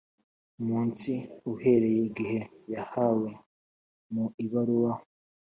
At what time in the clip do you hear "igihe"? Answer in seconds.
2.09-2.39